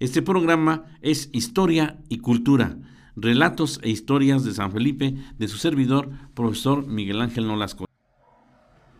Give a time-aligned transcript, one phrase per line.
[0.00, 2.76] Este programa es Historia y Cultura,
[3.16, 7.86] relatos e historias de San Felipe, de su servidor, profesor Miguel Ángel Nolasco.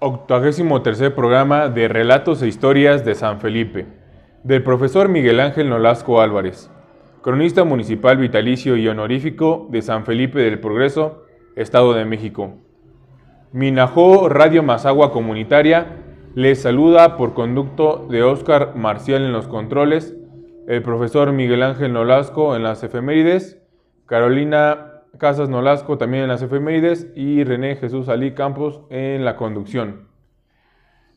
[0.01, 3.87] Octagésimo tercer programa de Relatos e Historias de San Felipe,
[4.43, 6.69] del profesor Miguel Ángel Nolasco Álvarez,
[7.23, 11.23] cronista municipal vitalicio y honorífico de San Felipe del Progreso,
[11.55, 12.55] Estado de México.
[13.53, 16.05] Minajó Radio Mazagua Comunitaria
[16.35, 20.18] les saluda por conducto de Óscar Marcial en los controles,
[20.69, 23.58] el profesor Miguel Ángel Nolasco en las efemérides,
[24.04, 30.08] Carolina Casas Nolasco también en las efemérides y René Jesús Alí Campos en la conducción.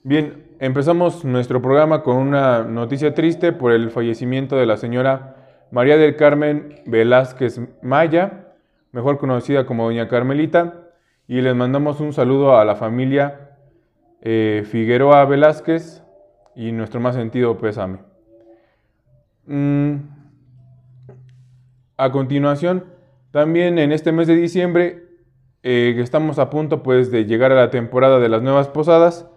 [0.04, 5.36] Bien, empezamos nuestro programa con una noticia triste por el fallecimiento de la señora
[5.70, 8.54] María del Carmen Velázquez Maya,
[8.94, 10.88] mejor conocida como Doña Carmelita,
[11.27, 13.58] y les mandamos un saludo a la familia
[14.22, 16.04] eh, Figueroa Velázquez
[16.55, 18.11] y nuestro más sentido pésame.
[19.45, 19.95] Mm,
[21.98, 22.85] a continuación,
[23.32, 25.04] también en este mes de diciembre,
[25.63, 29.27] eh, estamos a punto pues de llegar a la temporada de las nuevas posadas.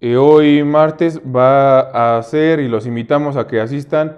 [0.00, 4.16] Eh, hoy martes va a ser y los invitamos a que asistan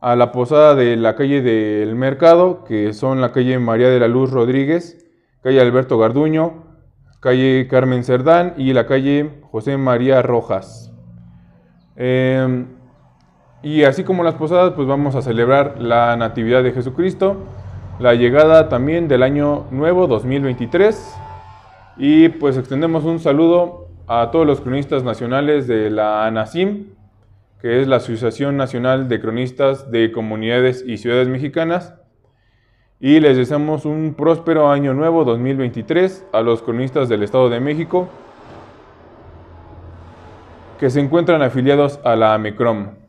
[0.00, 4.08] a la posada de la calle del Mercado, que son la calle María de la
[4.08, 5.06] Luz Rodríguez,
[5.42, 6.64] calle Alberto Garduño,
[7.20, 10.94] calle Carmen Cerdán y la calle José María Rojas.
[11.96, 12.77] Em,
[13.62, 17.36] y así como las posadas, pues vamos a celebrar la Natividad de Jesucristo,
[17.98, 21.16] la llegada también del año nuevo 2023
[21.96, 26.86] y pues extendemos un saludo a todos los cronistas nacionales de la ANASIM,
[27.60, 31.94] que es la Asociación Nacional de Cronistas de Comunidades y Ciudades Mexicanas,
[33.00, 38.08] y les deseamos un próspero año nuevo 2023 a los cronistas del Estado de México
[40.78, 43.07] que se encuentran afiliados a la AMECROM.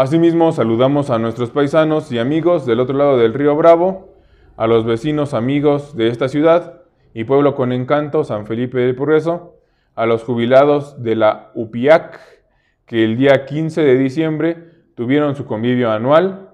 [0.00, 4.14] Asimismo, saludamos a nuestros paisanos y amigos del otro lado del río Bravo,
[4.56, 6.80] a los vecinos amigos de esta ciudad
[7.12, 9.58] y pueblo con encanto, San Felipe del Progreso,
[9.94, 12.18] a los jubilados de la UPIAC,
[12.86, 14.56] que el día 15 de diciembre
[14.94, 16.48] tuvieron su convivio anual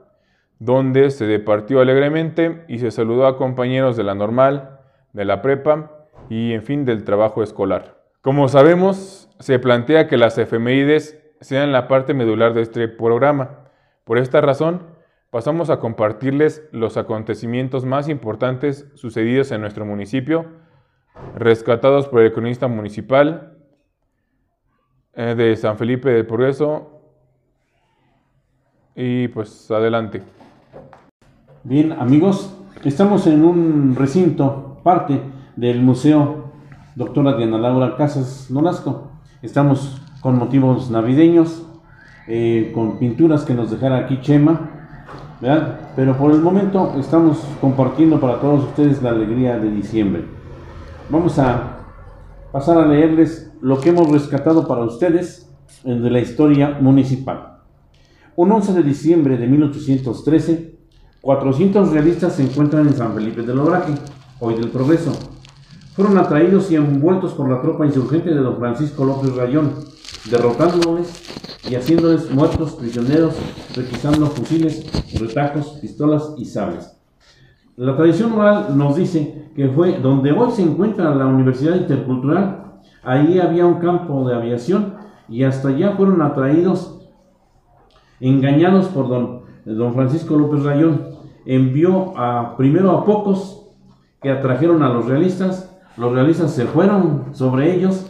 [0.59, 4.81] donde se departió alegremente y se saludó a compañeros de la normal,
[5.13, 7.97] de la prepa y en fin del trabajo escolar.
[8.23, 13.69] Como sabemos, se plantea que las efemérides sean la parte medular de este programa.
[14.05, 14.83] Por esta razón,
[15.31, 20.47] pasamos a compartirles los acontecimientos más importantes sucedidos en nuestro municipio,
[21.37, 23.57] rescatados por el cronista municipal
[25.15, 26.93] eh, de San Felipe del Progreso.
[28.95, 30.23] Y pues adelante.
[31.65, 35.21] Bien, amigos, estamos en un recinto, parte
[35.57, 36.53] del Museo
[36.95, 39.11] Doctora Diana Laura Casas Nolasco.
[39.43, 41.63] Estamos con motivos navideños,
[42.27, 44.71] eh, con pinturas que nos dejara aquí Chema,
[45.41, 45.79] ¿verdad?
[45.95, 50.25] Pero por el momento estamos compartiendo para todos ustedes la alegría de diciembre.
[51.11, 51.77] Vamos a
[52.51, 55.49] pasar a leerles lo que hemos rescatado para ustedes
[55.85, 57.61] de la historia municipal.
[58.35, 60.77] Un 11 de diciembre de 1813,
[61.21, 63.95] 400 realistas se encuentran en San Felipe del Obraje,
[64.41, 65.13] hoy del Progreso.
[65.95, 69.95] Fueron atraídos y envueltos por la tropa insurgente de don Francisco López Rayón,
[70.31, 71.23] derrotándoles
[71.69, 73.35] y haciéndoles muertos, prisioneros,
[73.75, 74.87] requisando fusiles,
[75.19, 76.97] retacos, pistolas y sables.
[77.77, 83.39] La tradición oral nos dice que fue donde hoy se encuentra la Universidad Intercultural, ahí
[83.39, 84.95] había un campo de aviación
[85.29, 87.07] y hasta allá fueron atraídos,
[88.21, 93.67] engañados por don, don Francisco López Rayón, envió a, primero a pocos
[94.23, 98.07] que atrajeron a los realistas, los realistas se fueron sobre ellos,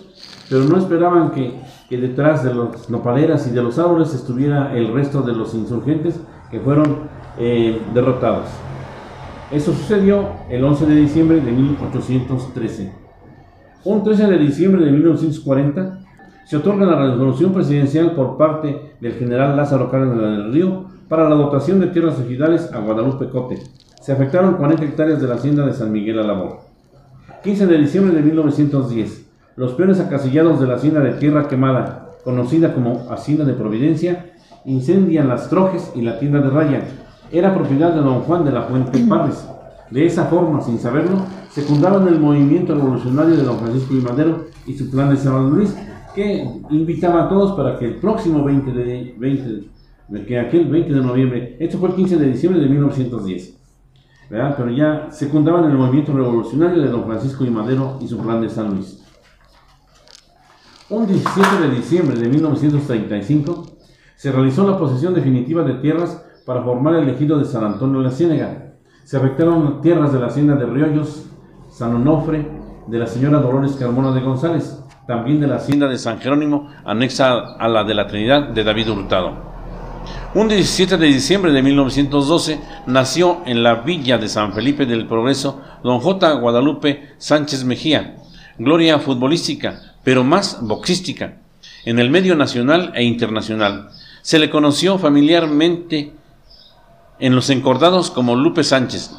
[0.48, 1.58] pero no esperaban que,
[1.90, 6.20] detrás de las nopaleras y de los árboles estuviera el resto de los insurgentes
[6.50, 7.08] que fueron
[7.38, 8.46] eh, derrotados.
[9.52, 12.92] Eso sucedió el 11 de diciembre de 1813.
[13.84, 16.00] Un 13 de diciembre de 1940
[16.44, 21.36] se otorga la resolución presidencial por parte del general Lázaro Cárdenas del Río para la
[21.36, 23.62] dotación de tierras ejidales a Guadalupe Cote.
[24.00, 26.60] Se afectaron 40 hectáreas de la hacienda de San Miguel Alabor.
[27.44, 29.25] 15 de diciembre de 1910.
[29.56, 34.34] Los peones acasillados de la hacienda de Tierra Quemada, conocida como Hacienda de Providencia,
[34.66, 36.84] incendian las trojes y la tienda de Raya.
[37.32, 39.48] Era propiedad de don Juan de la Fuente Parres.
[39.90, 44.74] De esa forma, sin saberlo, secundaron el movimiento revolucionario de don Francisco y Madero y
[44.74, 45.74] su plan de San Luis,
[46.14, 51.00] que invitaba a todos para que el próximo 20 de, 20 que aquel 20 de
[51.00, 53.58] noviembre, esto fue el 15 de diciembre de 1910,
[54.28, 54.54] ¿verdad?
[54.56, 58.50] pero ya secundaban el movimiento revolucionario de don Francisco y Madero y su plan de
[58.50, 59.05] San Luis.
[60.88, 63.66] Un 17 de diciembre de 1935
[64.14, 68.04] Se realizó la posesión definitiva de tierras para formar el ejido de San Antonio de
[68.04, 68.76] la Ciénega.
[69.02, 71.24] Se rectaron tierras de la hacienda de Riollos,
[71.68, 72.46] San Onofre,
[72.86, 77.56] de la señora Dolores Carmona de González, también de la hacienda de San Jerónimo, anexa
[77.56, 79.32] a la de la Trinidad de David Hurtado.
[80.36, 85.60] Un 17 de diciembre de 1912 nació en la villa de San Felipe del Progreso
[85.82, 86.32] don J.
[86.34, 88.18] Guadalupe Sánchez Mejía,
[88.56, 91.38] gloria futbolística, pero más boxística,
[91.84, 93.90] en el medio nacional e internacional.
[94.22, 96.12] Se le conoció familiarmente
[97.18, 99.10] en los encordados como Lupe Sánchez.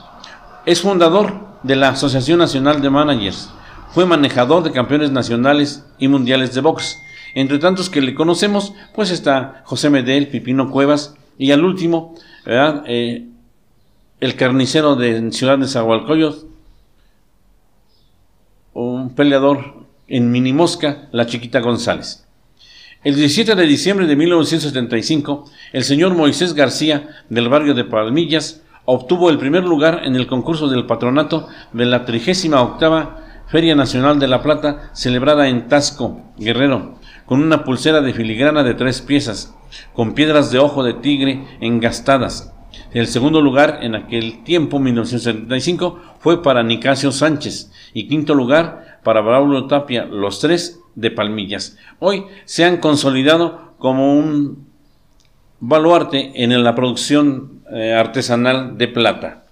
[0.66, 3.50] Es fundador de la Asociación Nacional de Managers.
[3.89, 6.98] Fue manejador de campeones nacionales y mundiales de box
[7.36, 13.28] entre tantos que le conocemos, pues está José Medel, Pipino Cuevas y al último, eh,
[14.22, 16.48] el carnicero de Ciudad de Zahualcoyot,
[18.74, 22.27] un peleador en Minimosca, la chiquita González.
[23.04, 29.30] El 17 de diciembre de 1975, el señor Moisés García, del barrio de Palmillas, obtuvo
[29.30, 33.13] el primer lugar en el concurso del patronato de la 38
[33.48, 36.95] Feria Nacional de la Plata, celebrada en Tasco, Guerrero,
[37.25, 39.56] con una pulsera de filigrana de tres piezas,
[39.94, 42.53] con piedras de ojo de tigre engastadas.
[42.91, 49.21] El segundo lugar en aquel tiempo, 1975, fue para Nicasio Sánchez y quinto lugar para
[49.21, 51.77] Braulio Tapia, los tres de Palmillas.
[52.00, 54.68] Hoy se han consolidado como un
[55.59, 59.44] baluarte en la producción eh, artesanal de plata.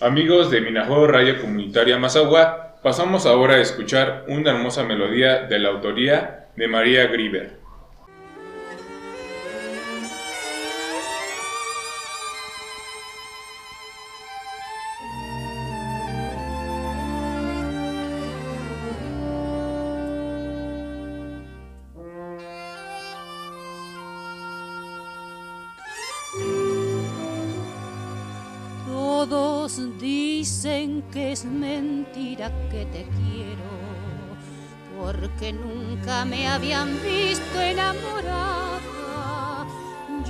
[0.00, 5.70] Amigos de Minajo Radio Comunitaria Mazagua, Pasamos ahora a escuchar una hermosa melodía de la
[5.70, 7.55] autoría de María Grieber.
[31.12, 33.70] Que es mentira que te quiero,
[34.98, 38.80] porque nunca me habían visto enamorada.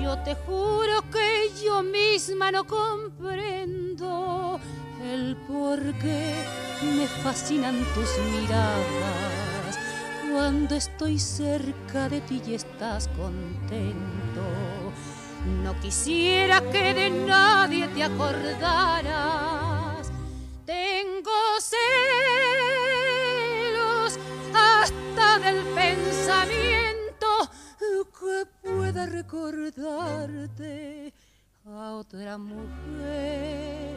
[0.00, 4.58] Yo te juro que yo misma no comprendo
[5.02, 6.34] el por qué
[6.82, 9.78] me fascinan tus miradas
[10.32, 14.42] cuando estoy cerca de ti y estás contento.
[15.44, 19.76] No quisiera que de nadie te acordaras
[21.60, 21.78] celos
[24.54, 27.26] hasta del pensamiento
[28.18, 31.12] que pueda recordarte
[31.64, 33.96] a otra mujer.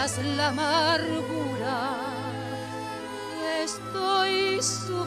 [0.00, 1.90] la amargura.
[3.62, 5.06] Estoy sufriendo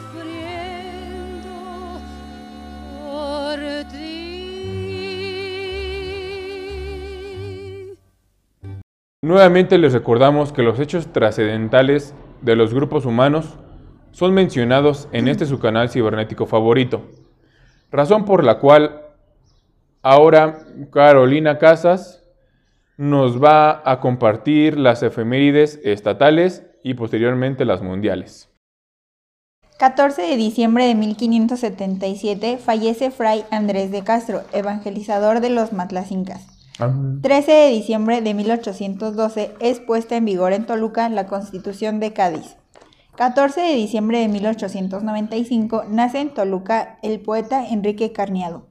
[3.02, 3.58] por
[3.90, 4.78] ti.
[9.20, 13.58] Nuevamente les recordamos que los hechos trascendentales de los grupos humanos
[14.12, 17.02] son mencionados en este su canal cibernético favorito,
[17.90, 19.02] razón por la cual
[20.02, 20.60] ahora
[20.92, 22.23] Carolina Casas
[22.96, 28.48] nos va a compartir las efemérides estatales y posteriormente las mundiales.
[29.78, 36.46] 14 de diciembre de 1577 fallece Fray Andrés de Castro, evangelizador de los matlacincas.
[37.22, 42.56] 13 de diciembre de 1812 es puesta en vigor en Toluca la Constitución de Cádiz.
[43.16, 48.66] 14 de diciembre de 1895 nace en Toluca el poeta Enrique Carniado.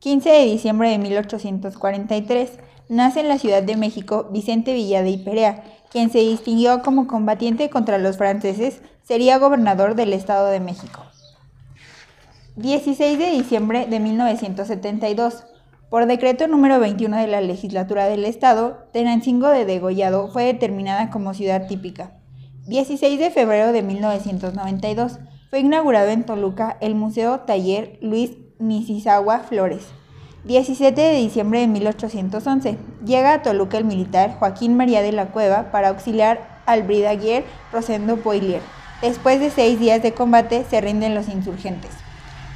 [0.00, 2.58] 15 de diciembre de 1843
[2.90, 7.70] nace en la Ciudad de México Vicente Villa de Iperea, quien se distinguió como combatiente
[7.70, 11.00] contra los franceses, sería gobernador del Estado de México.
[12.56, 15.44] 16 de diciembre de 1972.
[15.88, 21.32] Por decreto número 21 de la legislatura del Estado, Tenancingo de Degollado fue determinada como
[21.32, 22.12] ciudad típica.
[22.66, 25.20] 16 de febrero de 1992.
[25.48, 29.86] Fue inaugurado en Toluca el Museo Taller Luis Nisizagua Flores.
[30.44, 32.78] 17 de diciembre de 1811.
[33.04, 38.16] Llega a Toluca el militar Joaquín María de la Cueva para auxiliar al brigadier Rosendo
[38.16, 38.62] Poilier.
[39.02, 41.90] Después de seis días de combate se rinden los insurgentes.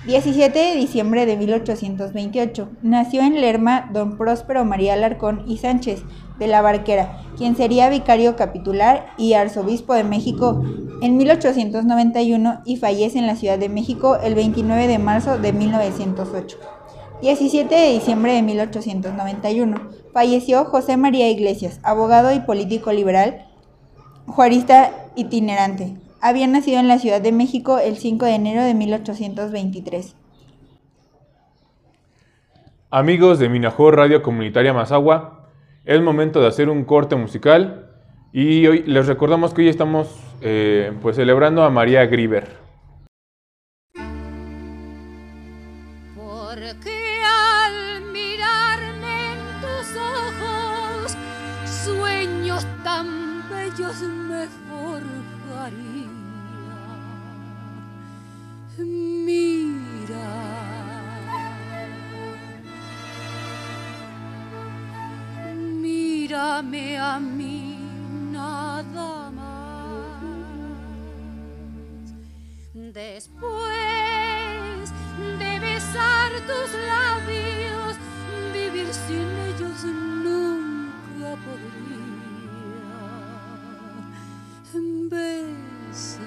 [0.07, 2.69] 17 de diciembre de 1828.
[2.83, 6.03] Nació en Lerma don Próspero María Alarcón y Sánchez
[6.39, 10.63] de la Barquera, quien sería vicario capitular y arzobispo de México
[11.03, 16.59] en 1891 y fallece en la Ciudad de México el 29 de marzo de 1908.
[17.25, 19.77] 17 de diciembre de 1891.
[20.13, 23.47] Falleció José María Iglesias, abogado y político liberal,
[24.27, 25.97] juarista itinerante.
[26.21, 30.15] Había nacido en la Ciudad de México el 5 de enero de 1823.
[32.91, 35.49] Amigos de Minajor Radio Comunitaria Mazagua,
[35.87, 37.91] es momento de hacer un corte musical
[38.35, 42.64] y hoy les recordamos que hoy estamos eh, pues celebrando a María Griver.
[72.95, 74.93] Después
[75.41, 77.97] de besar tus labios,
[78.53, 79.85] vivir sin ellos
[80.23, 82.05] nunca podría.
[85.11, 86.21] Besa.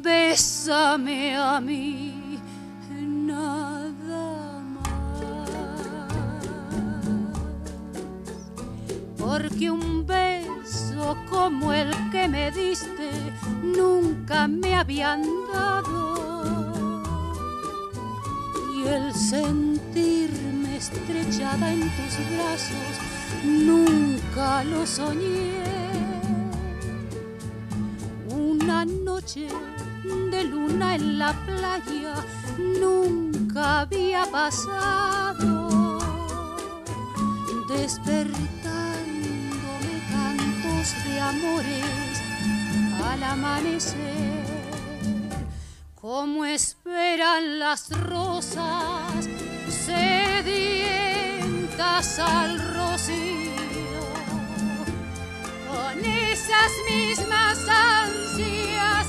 [0.00, 2.22] Bésame a mí
[9.18, 10.21] porque un beso
[11.28, 13.10] como el que me diste
[13.62, 17.02] nunca me habían dado.
[18.74, 22.94] Y el sentirme estrechada en tus brazos
[23.44, 25.62] nunca lo soñé.
[28.30, 29.48] Una noche
[30.30, 32.14] de luna en la playa
[32.80, 35.98] nunca había pasado.
[37.68, 38.61] Desperté de
[41.28, 42.22] amores
[43.04, 44.44] al amanecer,
[45.94, 49.28] como esperan las rosas
[49.68, 50.88] sedientas
[52.18, 54.02] al rocío,
[55.70, 59.01] con esas mismas ansias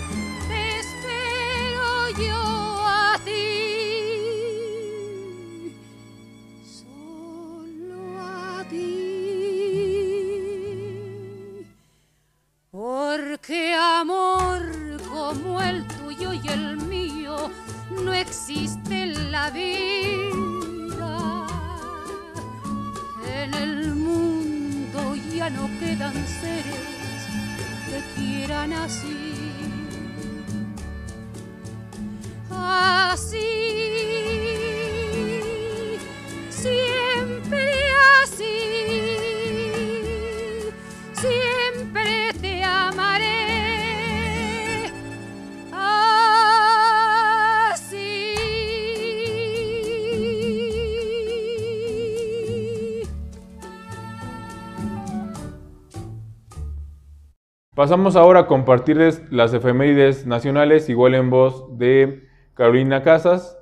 [57.84, 63.58] Pasamos ahora a compartirles las efemérides nacionales, igual en voz de Carolina Casas.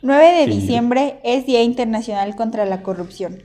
[0.00, 3.42] 9 de diciembre es Día Internacional contra la Corrupción.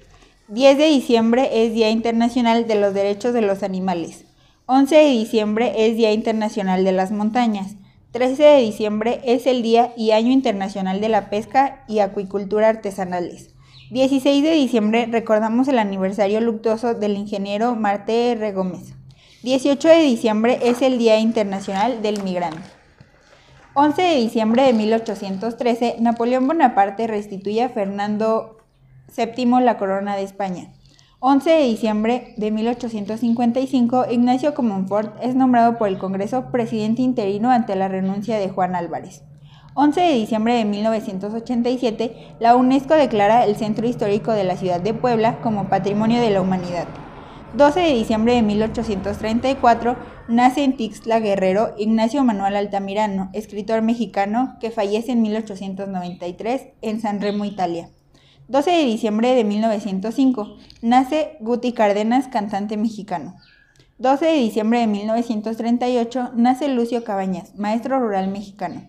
[0.48, 4.24] 10 de diciembre es Día Internacional de los Derechos de los Animales.
[4.67, 7.75] 11 de diciembre es Día Internacional de las Montañas.
[8.13, 13.53] 13 de diciembre es el Día y Año Internacional de la Pesca y Acuicultura Artesanales.
[13.91, 18.51] 16 de diciembre recordamos el aniversario luctuoso del ingeniero Marte R.
[18.51, 18.93] Gómez.
[19.41, 22.62] 18 de diciembre es el Día Internacional del Migrante.
[23.74, 28.58] 11 de diciembre de 1813, Napoleón Bonaparte restituye a Fernando
[29.17, 30.72] VII la corona de España.
[31.19, 37.75] 11 de diciembre de 1855, Ignacio Comonfort es nombrado por el Congreso presidente interino ante
[37.75, 39.24] la renuncia de Juan Álvarez.
[39.75, 44.95] 11 de diciembre de 1987, la UNESCO declara el centro histórico de la ciudad de
[44.95, 46.88] Puebla como Patrimonio de la Humanidad.
[47.53, 49.95] 12 de diciembre de 1834,
[50.27, 57.21] nace en Tixla Guerrero Ignacio Manuel Altamirano, escritor mexicano que fallece en 1893 en San
[57.21, 57.89] Remo, Italia.
[58.47, 63.35] 12 de diciembre de 1905, nace Guti Cárdenas, cantante mexicano.
[63.99, 68.81] 12 de diciembre de 1938, nace Lucio Cabañas, maestro rural mexicano.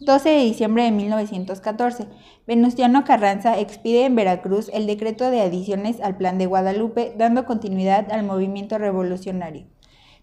[0.00, 2.06] 12 de diciembre de 1914,
[2.46, 8.10] Venustiano Carranza expide en Veracruz el decreto de adiciones al Plan de Guadalupe, dando continuidad
[8.10, 9.66] al movimiento revolucionario.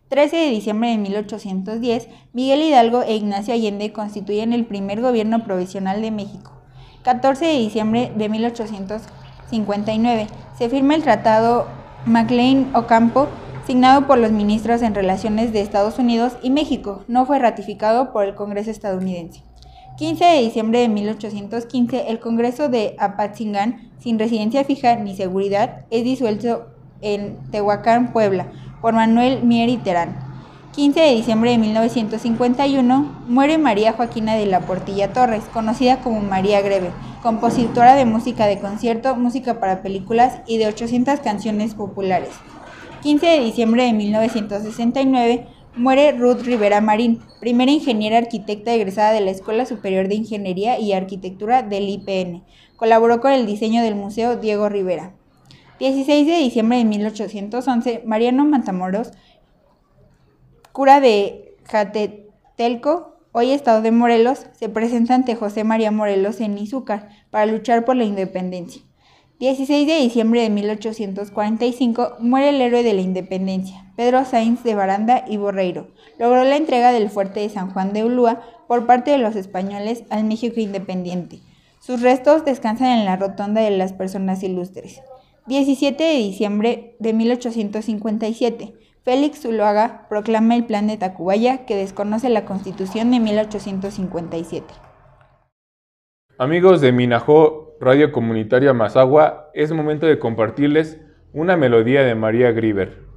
[0.09, 6.01] 13 de diciembre de 1810, Miguel Hidalgo e Ignacio Allende constituyen el primer gobierno provisional
[6.01, 6.53] de México.
[7.03, 10.25] 14 de diciembre de 1859,
[10.57, 11.67] se firma el Tratado
[12.07, 13.27] MacLean-Ocampo,
[13.67, 17.03] signado por los ministros en Relaciones de Estados Unidos y México.
[17.07, 19.43] No fue ratificado por el Congreso estadounidense.
[19.97, 26.03] 15 de diciembre de 1815, el Congreso de Apatzingán, sin residencia fija ni seguridad, es
[26.03, 26.67] disuelto
[27.01, 30.19] en Tehuacán, Puebla, por Manuel Mier y Terán.
[30.73, 36.61] 15 de diciembre de 1951, muere María Joaquina de la Portilla Torres, conocida como María
[36.61, 36.91] Greve,
[37.23, 42.29] compositora de música de concierto, música para películas y de 800 canciones populares.
[43.01, 49.29] 15 de diciembre de 1969, Muere Ruth Rivera Marín, primera ingeniera arquitecta egresada de la
[49.29, 52.43] Escuela Superior de Ingeniería y Arquitectura del IPN.
[52.77, 55.13] Colaboró con el diseño del Museo Diego Rivera.
[55.79, 59.11] 16 de diciembre de 1811, Mariano Matamoros,
[60.71, 67.09] cura de Jatetelco, hoy estado de Morelos, se presenta ante José María Morelos en Izúcar
[67.29, 68.81] para luchar por la independencia.
[69.39, 75.25] 16 de diciembre de 1845 muere el héroe de la independencia, Pedro Sainz de Baranda
[75.27, 75.89] y Borreiro.
[76.17, 80.05] Logró la entrega del fuerte de San Juan de Ulúa por parte de los españoles
[80.09, 81.41] al México independiente.
[81.79, 85.01] Sus restos descansan en la rotonda de las personas ilustres.
[85.45, 88.73] 17 de diciembre de 1857.
[89.03, 94.86] Félix Zuloaga proclama el Plan de Tacubaya que desconoce la Constitución de 1857.
[96.39, 101.01] Amigos de Minajó Radio Comunitaria Mazagua, es momento de compartirles
[101.33, 103.07] una melodía de María Griver.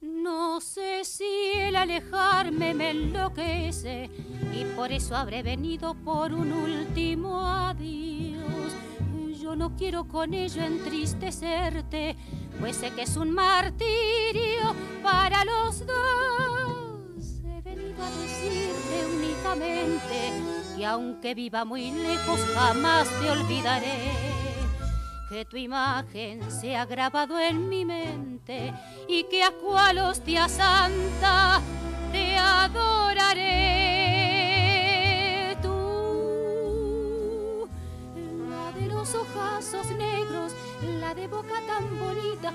[0.00, 4.10] No sé si el alejarme me enloquece
[4.52, 8.89] y por eso habré venido por un último adiós
[9.40, 12.14] no quiero con ello entristecerte,
[12.60, 17.40] pues sé que es un martirio para los dos.
[17.44, 20.32] He venido a decirte únicamente
[20.76, 24.12] que aunque viva muy lejos jamás te olvidaré.
[25.30, 28.74] Que tu imagen se ha grabado en mi mente
[29.08, 31.60] y que a cual hostia santa
[32.12, 33.99] te adoraré.
[39.14, 40.52] Ojazos negros,
[41.00, 42.52] la de boca tan bonita,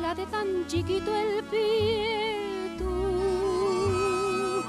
[0.00, 4.62] la de tan chiquito el pie, tú.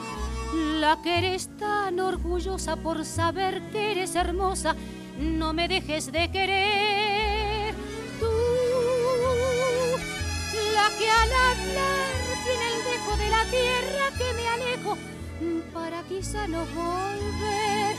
[0.80, 4.76] La que eres tan orgullosa por saber que eres hermosa,
[5.18, 7.76] no me dejes de querer,
[8.20, 8.26] tú.
[10.74, 12.14] La que al hablar
[12.46, 14.98] tiene el dejo de la tierra que me alejo,
[15.74, 17.96] para quizá no volver,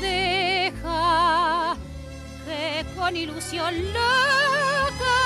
[0.00, 1.61] deja
[2.96, 5.18] con ilusión loca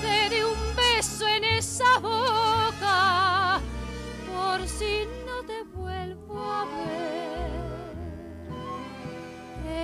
[0.00, 3.60] te dé un beso en esa boca
[4.32, 7.44] por si no te vuelvo a ver.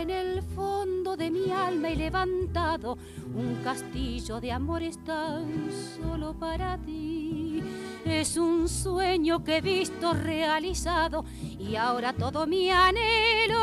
[0.01, 2.97] En el fondo de mi alma he levantado
[3.35, 7.62] un castillo de amores tan solo para ti.
[8.05, 11.25] Es un sueño que he visto realizado
[11.59, 13.60] y ahora todo mi anhelo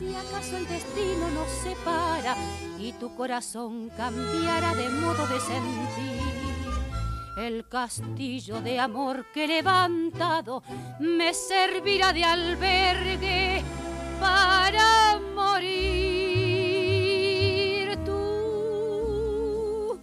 [0.00, 2.34] si acaso el destino nos separa
[2.78, 6.22] y tu corazón cambiará de modo de sentir,
[7.36, 10.62] el castillo de amor que he levantado
[11.00, 13.62] me servirá de albergue
[14.18, 15.68] para morir.
[18.06, 20.00] Tú,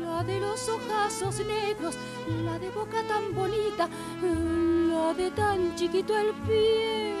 [0.00, 1.94] la de los ojazos negros,
[2.42, 3.86] la de boca tan bonita,
[4.22, 7.13] la de tan chiquito el pie.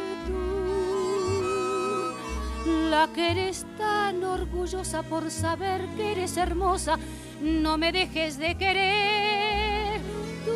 [2.90, 6.98] La que eres tan orgullosa por saber que eres hermosa,
[7.40, 10.00] no me dejes de querer.
[10.44, 10.52] Tú,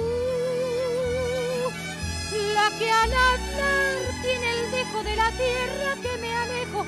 [2.54, 6.86] la que al andar tiene el dejo de la tierra que me alejo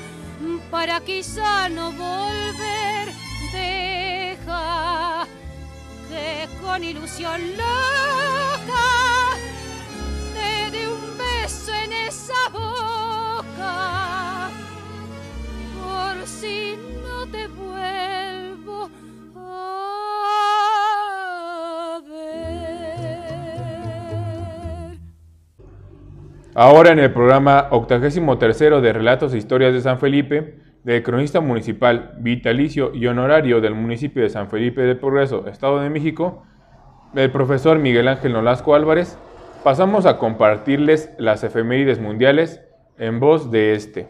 [0.69, 3.13] para quizá no volver.
[3.51, 5.27] Deja
[6.09, 9.20] que con ilusión loca
[26.63, 32.13] Ahora en el programa 83 de Relatos e Historias de San Felipe, del cronista municipal
[32.19, 36.43] vitalicio y honorario del municipio de San Felipe del Progreso, Estado de México,
[37.15, 39.17] el profesor Miguel Ángel Nolasco Álvarez,
[39.63, 42.61] pasamos a compartirles las efemérides mundiales
[42.99, 44.09] en voz de este.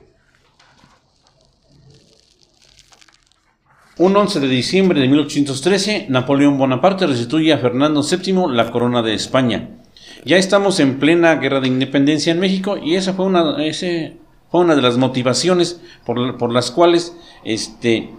[3.97, 9.13] Un 11 de diciembre de 1813, Napoleón Bonaparte restituye a Fernando VII la corona de
[9.13, 9.80] España.
[10.23, 14.97] Ya estamos en plena guerra de independencia en México y esa fue una, de las
[14.97, 18.11] motivaciones por, por las cuales este,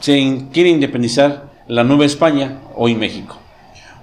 [0.00, 3.38] se quiere independizar la Nueva España, hoy México.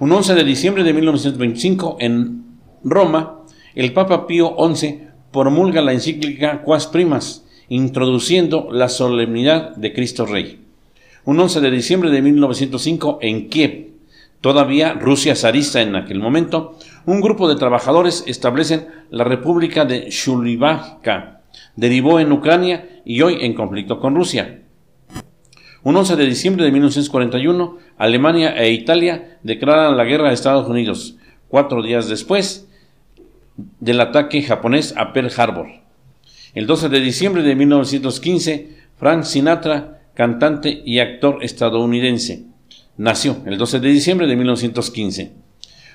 [0.00, 2.44] Un 11 de diciembre de 1925, en
[2.82, 3.42] Roma,
[3.76, 10.64] el Papa Pío XI promulga la encíclica Quas Primas, introduciendo la solemnidad de Cristo Rey.
[11.24, 13.88] Un 11 de diciembre de 1905, en Kiev,
[14.40, 21.42] todavía Rusia zarista en aquel momento, un grupo de trabajadores establecen la República de Shulivaka.
[21.76, 24.62] Derivó en Ucrania y hoy en conflicto con Rusia.
[25.82, 31.16] Un 11 de diciembre de 1941, Alemania e Italia declaran la guerra a Estados Unidos,
[31.48, 32.68] cuatro días después
[33.80, 35.68] del ataque japonés a Pearl Harbor.
[36.54, 42.44] El 12 de diciembre de 1915, Frank Sinatra, cantante y actor estadounidense,
[42.96, 45.47] nació el 12 de diciembre de 1915.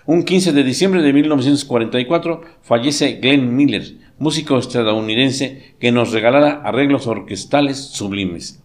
[0.06, 7.08] Un 15 de diciembre de 1944 fallece Glenn Miller, músico estadounidense que nos regalara arreglos
[7.08, 8.62] orquestales sublimes.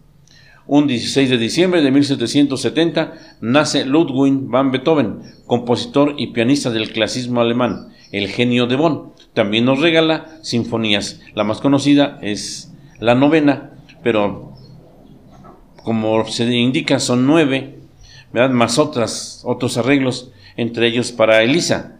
[0.67, 7.39] Un 16 de diciembre de 1770 nace Ludwig van Beethoven, compositor y pianista del clasismo
[7.39, 9.13] alemán, el genio de Bonn.
[9.33, 11.21] También nos regala sinfonías.
[11.35, 13.71] La más conocida es la novena,
[14.03, 14.55] pero
[15.85, 17.79] como se indica son nueve,
[18.33, 21.99] más otras, otros arreglos, entre ellos para Elisa.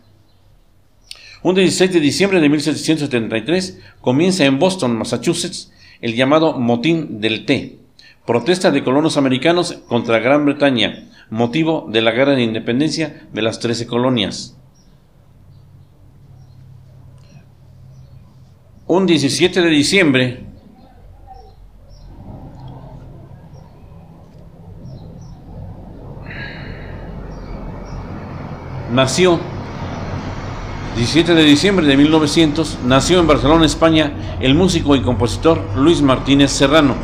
[1.41, 7.79] Un 16 de diciembre de 1773 comienza en Boston, Massachusetts, el llamado Motín del Té,
[8.25, 13.59] protesta de colonos americanos contra Gran Bretaña, motivo de la guerra de independencia de las
[13.59, 14.57] trece colonias.
[18.87, 20.48] Un 17 de diciembre
[28.91, 29.39] nació
[30.95, 36.51] 17 de diciembre de 1900 nació en Barcelona, España, el músico y compositor Luis Martínez
[36.51, 36.95] Serrano.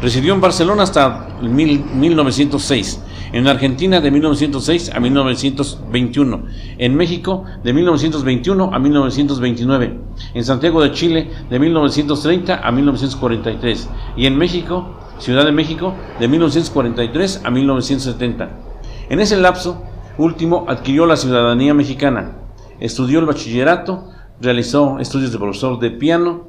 [0.00, 3.00] Residió en Barcelona hasta mil- 1906,
[3.32, 6.42] en Argentina de 1906 a 1921,
[6.78, 9.98] en México de 1921 a 1929,
[10.34, 16.28] en Santiago de Chile de 1930 a 1943 y en México, Ciudad de México, de
[16.28, 18.50] 1943 a 1970.
[19.10, 19.82] En ese lapso
[20.18, 22.32] último adquirió la ciudadanía mexicana,
[22.80, 26.48] estudió el bachillerato, realizó estudios de profesor de piano,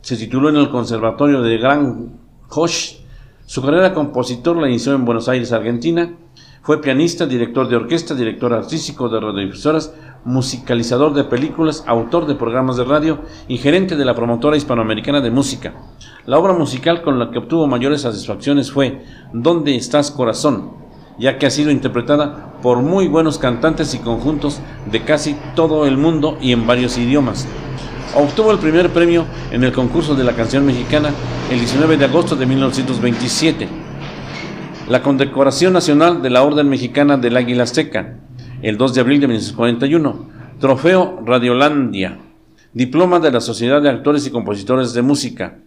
[0.00, 2.96] se tituló en el Conservatorio de Gran Hoch.
[3.44, 6.14] Su carrera compositor la inició en Buenos Aires, Argentina.
[6.62, 12.76] Fue pianista, director de orquesta, director artístico de radiodifusoras, musicalizador de películas, autor de programas
[12.76, 15.74] de radio y gerente de la promotora hispanoamericana de música.
[16.26, 20.89] La obra musical con la que obtuvo mayores satisfacciones fue ¿Dónde estás corazón?
[21.20, 25.98] Ya que ha sido interpretada por muy buenos cantantes y conjuntos de casi todo el
[25.98, 27.46] mundo y en varios idiomas.
[28.16, 31.10] Obtuvo el primer premio en el concurso de la canción mexicana
[31.50, 33.68] el 19 de agosto de 1927.
[34.88, 38.16] La condecoración nacional de la Orden Mexicana del Águila Azteca,
[38.62, 40.40] el 2 de abril de 1941.
[40.58, 42.18] Trofeo Radiolandia.
[42.72, 45.58] Diploma de la Sociedad de Actores y Compositores de Música.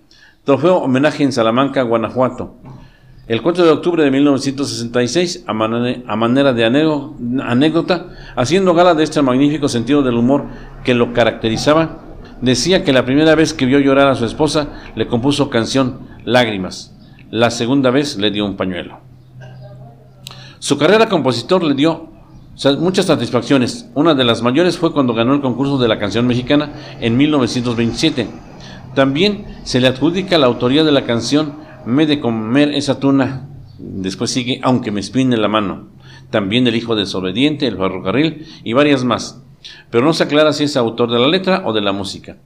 [0.43, 2.57] Trofeo Homenaje en Salamanca, Guanajuato.
[3.25, 9.69] El 4 de octubre de 1966, a, manera de anécdota, haciendo gala de este magnífico
[9.69, 10.43] sentido del humor
[10.83, 12.01] que lo caracterizaba,
[12.41, 16.93] decía que la primera vez que vio llorar a su esposa le compuso canción Lágrimas,
[17.31, 18.99] la segunda vez le dio un pañuelo.
[20.59, 22.09] Su carrera compositor le dio
[22.79, 23.89] muchas satisfacciones.
[23.93, 28.27] Una de las mayores fue cuando ganó el concurso de la canción mexicana en 1927.
[28.95, 33.49] También se le adjudica la autoría de la canción Me de comer esa tuna.
[33.77, 35.87] Después sigue Aunque me espine la mano.
[36.29, 39.41] También El hijo desobediente, El ferrocarril y varias más.
[39.89, 42.37] Pero no se aclara si es autor de la letra o de la música.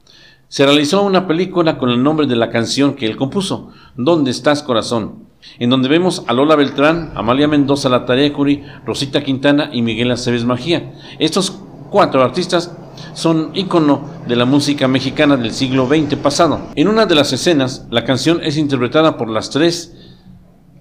[0.49, 4.63] Se realizó una película con el nombre de la canción que él compuso, ¿Dónde estás
[4.63, 5.27] corazón?
[5.59, 10.93] En donde vemos a Lola Beltrán, Amalia Mendoza Latarecuri, Rosita Quintana y Miguel Aceves Magía.
[11.19, 11.51] Estos
[11.89, 12.75] cuatro artistas
[13.13, 16.61] son ícono de la música mexicana del siglo XX pasado.
[16.75, 19.95] En una de las escenas, la canción es interpretada por las tres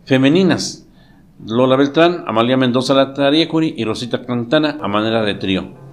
[0.05, 0.87] femeninas,
[1.45, 5.87] Lola Beltrán, Amalia Mendoza Latariecuri y Rosita Cantana a manera de trío.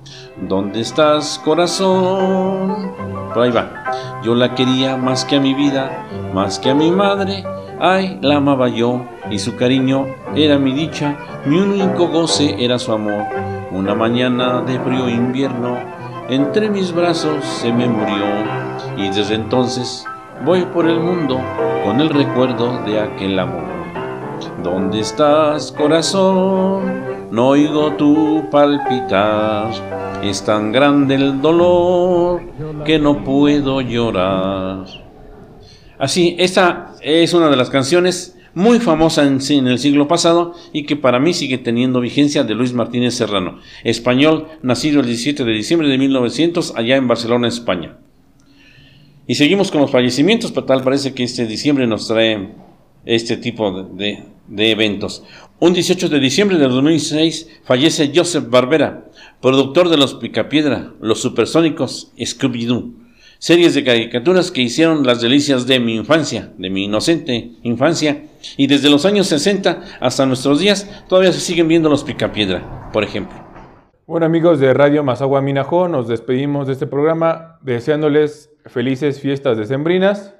[0.48, 2.94] ¿Dónde estás, corazón?
[3.34, 4.22] Por ahí va.
[4.24, 7.44] Yo la quería más que a mi vida, más que a mi madre.
[7.80, 10.06] Ay, la amaba yo y su cariño
[10.36, 13.26] era mi dicha, mi único goce era su amor.
[13.72, 15.78] Una mañana de frío invierno
[16.30, 18.26] entre mis brazos se me murió
[18.98, 20.06] y desde entonces
[20.46, 21.40] voy por el mundo
[21.84, 23.64] con el recuerdo de aquel amor.
[24.64, 27.04] ¿Dónde estás, corazón?
[27.32, 29.72] No oigo tu palpitar,
[30.24, 32.42] es tan grande el dolor
[32.86, 34.86] que no puedo llorar.
[35.98, 40.84] Así, esta es una de las canciones muy famosa en, en, el siglo pasado y
[40.84, 45.52] que para mí sigue teniendo vigencia de Luis Martínez Serrano, español, nacido el 17 de
[45.52, 47.98] diciembre de 1900 allá en Barcelona, España.
[49.28, 52.50] Y seguimos con los fallecimientos, pero tal parece que este diciembre nos trae
[53.06, 55.24] este tipo de, de eventos.
[55.60, 59.06] Un 18 de diciembre de 2006 fallece Joseph Barbera,
[59.42, 63.03] productor de Los Picapiedra, Los Supersónicos, Scooby-Doo
[63.44, 68.24] series de caricaturas que hicieron las delicias de mi infancia, de mi inocente infancia,
[68.56, 73.04] y desde los años 60 hasta nuestros días todavía se siguen viendo los Picapiedra, por
[73.04, 73.36] ejemplo.
[74.08, 80.34] Bueno amigos de Radio Mazagua Minajo, nos despedimos de este programa deseándoles felices fiestas decembrinas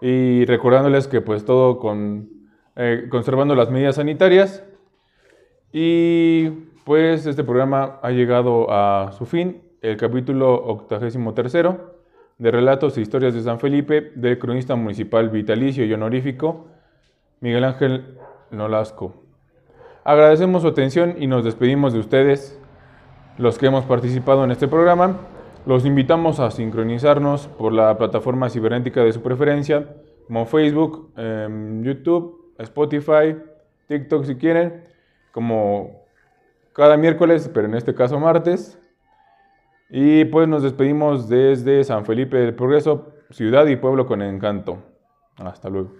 [0.00, 2.30] y recordándoles que pues todo con
[2.76, 4.64] eh, conservando las medidas sanitarias.
[5.70, 6.48] Y
[6.86, 11.91] pues este programa ha llegado a su fin, el capítulo octagésimo tercero
[12.42, 16.66] de Relatos e Historias de San Felipe del cronista municipal vitalicio y honorífico
[17.38, 18.18] Miguel Ángel
[18.50, 19.14] Nolasco.
[20.02, 22.60] Agradecemos su atención y nos despedimos de ustedes,
[23.38, 25.18] los que hemos participado en este programa.
[25.66, 29.94] Los invitamos a sincronizarnos por la plataforma cibernética de su preferencia,
[30.26, 33.36] como Facebook, em, YouTube, Spotify,
[33.86, 34.82] TikTok si quieren,
[35.30, 36.02] como
[36.72, 38.81] cada miércoles, pero en este caso martes.
[39.94, 44.78] Y pues nos despedimos desde San Felipe del Progreso, ciudad y pueblo con encanto.
[45.36, 45.92] Hasta luego.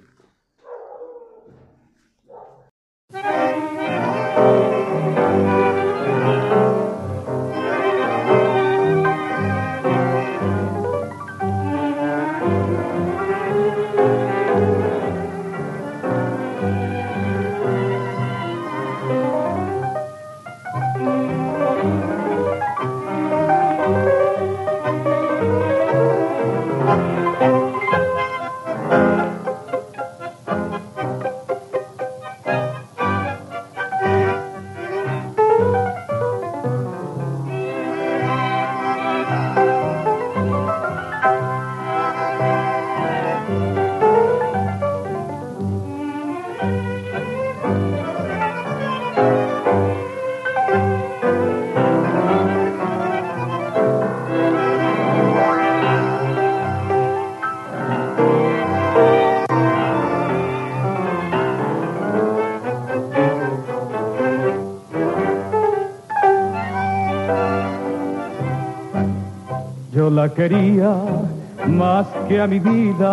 [70.22, 70.94] La quería
[71.66, 73.12] más que a mi vida,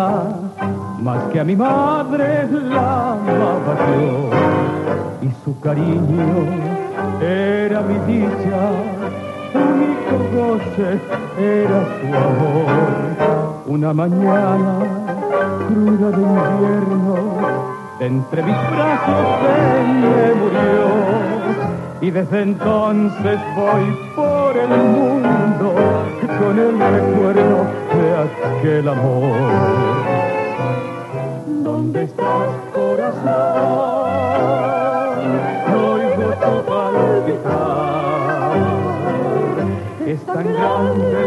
[1.02, 4.30] más que a mi madre la amaba yo.
[5.26, 6.34] Y su cariño
[7.20, 8.62] era mi dicha,
[9.72, 10.88] único goce
[11.58, 12.68] era su amor.
[13.66, 14.72] Una mañana
[15.66, 17.16] cruda de invierno,
[17.98, 19.54] entre mis brazos se
[20.00, 21.29] me murió
[22.02, 25.74] y desde entonces voy por el mundo
[26.38, 28.16] con el recuerdo de
[28.58, 29.36] aquel amor.
[31.46, 33.22] ¿Dónde estás, corazón?
[33.22, 33.28] corazón,
[35.74, 37.60] oigo tu palpitar.
[40.06, 41.22] Es tan grande